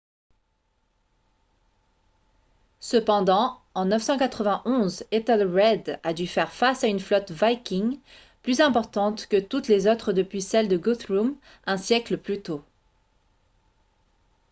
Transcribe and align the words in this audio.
cependant 2.79 3.61
en 3.75 3.85
991 3.85 5.03
ethelred 5.11 5.99
a 6.01 6.13
dû 6.15 6.25
faire 6.25 6.51
face 6.51 6.83
à 6.83 6.87
une 6.87 6.99
flotte 6.99 7.29
viking 7.29 7.99
plus 8.41 8.61
importante 8.61 9.27
que 9.27 9.37
toutes 9.39 9.67
les 9.67 9.85
autres 9.87 10.11
depuis 10.11 10.41
celle 10.41 10.67
de 10.69 10.77
guthrum 10.77 11.35
un 11.67 11.77
siècle 11.77 12.17
plus 12.17 12.41
tôt 12.41 12.63